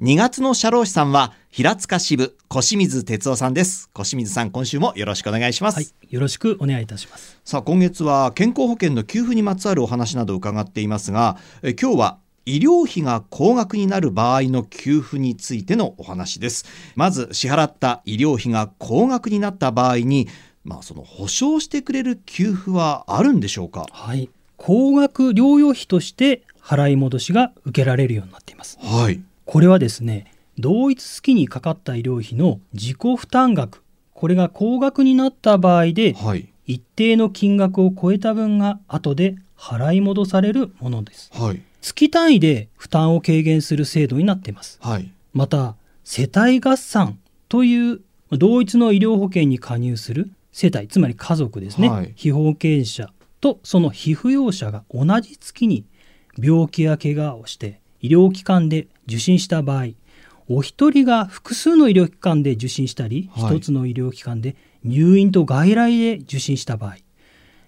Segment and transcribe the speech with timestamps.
[0.00, 3.88] 2月の社労士さんは平塚支部小清水哲夫さんです。
[3.94, 7.40] 小清水さん今週もよろしくお願いします、はい、よろしくお願いいたします。
[7.44, 16.64] さあ今月は健康保険の給付にまつわるお話など伺っていますがえ今日は医療費が高額になる場合の給付についてのお話です。
[16.96, 20.26] まず支払った医療費が高額になった場合に
[20.64, 23.86] まあその保証してくれる給付はあるんでしょうか？
[23.92, 24.28] はい。
[24.56, 28.76] 高額療養費として払い戻しが受けられるようになっています。
[28.80, 33.82] はいこれはですね同一月にかかった医療費の自己負担額。
[34.12, 55.84] これが高額になった場合で、はい、一定の金額を超えた分が後で払い戻されるものです、はい、月単位で負担を軽減する制度になっています、はい、また世帯合算という同一の医療保険に加入する世帯つまり家族ですね、はい、被保険者とその被扶養者が同じ月に
[56.38, 59.86] 病気や怪我をして医療機関で受診した場合
[60.46, 66.96] お一人が複数の医療機関で受診したり、一、つの医療機関で入院と外来で受診した場合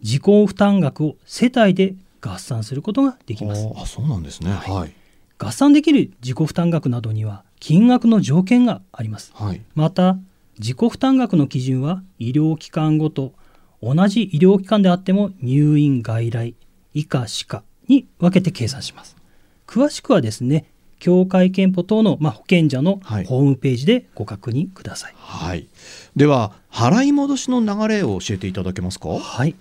[0.00, 3.68] 自己負担額を世帯で合算することができます。
[3.76, 4.94] あそうなんですね、はい、
[5.36, 9.32] 合算できる自己負担額などには金額の条件があります。
[9.34, 10.16] はい、また
[10.58, 13.34] 自己負担額の基準は医療機関ごと
[13.82, 16.54] 同じ医療機関であっても入院外来
[16.94, 19.21] 以下歯科に分けて計算します。
[19.66, 20.66] 詳しくはですね
[20.98, 25.66] 協会憲法等の、まあ、保険者のホームページでご確認ください、はい、
[26.14, 29.08] では払い戻しの流れを教えていただけますか？
[29.08, 29.56] はい。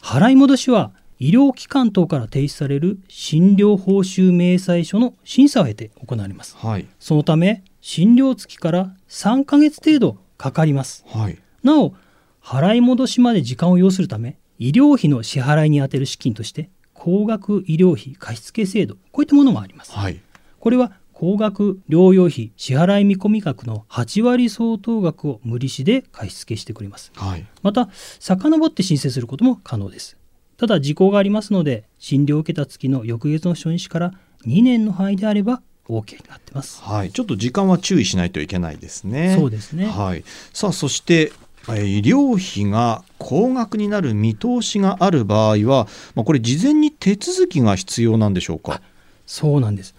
[0.00, 11.94] 払い戻しは医療機関等から提出される診療報酬明細書の審査を経て行われます、はい、そのため診療月から3ヶ月程度かかります、はい、なお
[12.42, 20.20] 払い戻しまで時間を要するため医療費の支払いに充てる資金として高額医療費貸付制度こういったものもあります、はい、
[20.58, 30.18] これは高額療養費支払い見込み額の8割相当額を無利子で貸付してくれます、はい、また遡って申請することも可能です
[30.58, 34.12] ただ時効がありますので診療を受けた月の翌月の初日から
[34.46, 36.82] 2年の範囲であれば OK になってます。
[36.82, 39.34] はい、ちょっと時間は注意しないといけないですね。
[39.36, 39.86] そうですね。
[39.86, 40.24] はい。
[40.52, 41.32] さあそして
[41.68, 48.80] 医療費が高額になる見通しがある場合は、まあ、これ事前に手続きが必要なんでしょうか？
[49.26, 49.94] そうなんです。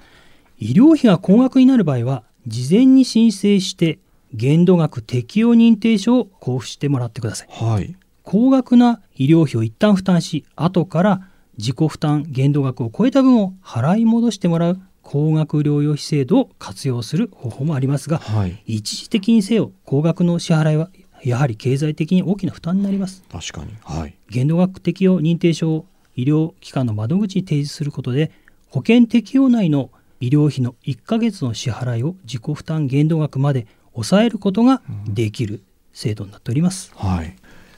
[0.59, 3.99] 医療費が高額になる場合は事前に申請して
[4.33, 11.21] 限度額適用認定書を交付してもらってください、はい、高額な医療費を一旦負担し後から
[11.57, 20.89] 自己負担限度額を超えた分を払い戻してもらう高額療養費制度を活用する方法もありますが、はい、一時的にせよ高額の支払いは
[21.23, 23.23] やはり経済的に大きな負担になります。
[23.31, 28.31] 確かに、はい、限度額適用認定書を医療機関の窓口に提示することで
[28.69, 35.61] 保険適用内の医療費の1ヶ月の支払いを自己負担限度額まで抑えることができる
[35.93, 37.35] 制度になっております、うん、はい。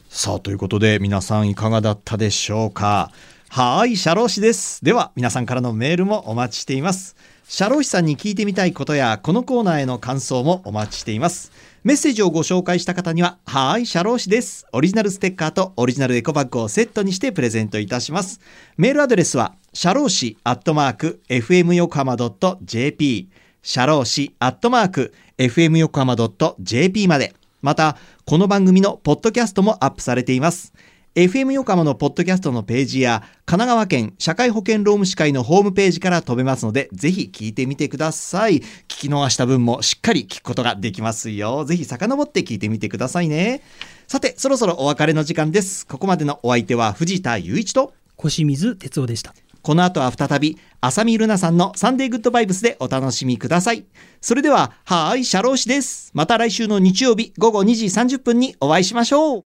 [0.09, 3.11] さあということで皆さんいかがだったでしょうか。
[3.49, 4.83] はい社労士です。
[4.83, 7.15] では皆さんからのメールもお待ちしています
[7.45, 11.51] 社労士さんに聞いてみたいことやこのコーナーへの感想もお待ちしています
[11.83, 14.65] メッセージをご紹介した方には、はーい、社労士です。
[14.71, 18.39] オリジナルステッカーとオリジナルエコバッグをセットにしてプレゼントいたします。
[18.77, 22.15] メールアドレスは、社労士アットマーク、fm 横浜
[22.63, 23.27] .jp、
[23.61, 26.15] 社労士アットマーク、fm 横浜
[26.61, 27.33] .jp まで。
[27.61, 30.71] また、この番組のポッドキャストもアップされています。
[31.15, 38.61] FM 横浜のポッドキャストのページや神奈川県社会保険労務士会のホームページから飛べますのでぜひ聞いてみてください。
[38.61, 41.65] 聞き逃した分もしっかり聞くことができますよ。
[41.65, 43.61] ぜひ遡って聞いてみてくださいね。
[44.07, 45.85] さてそろそろお別れの時間です。
[45.85, 49.35] ここまでのお相手は藤田雄一と小清水哲夫でした。
[49.61, 53.85] この後は再び浅見ルナさんのサンデーグッドバイブスでお楽しみください。
[54.19, 56.09] それでははいシャロー氏です。
[56.15, 59.41] また来週の日曜日午後2時30分にお会いしましょう